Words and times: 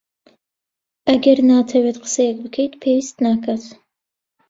ئەگەر 1.07 1.37
ناتەوێت 1.49 1.97
قسەیەک 2.03 2.37
بکەیت، 2.43 2.73
پێویست 2.81 3.15
ناکات. 3.25 3.63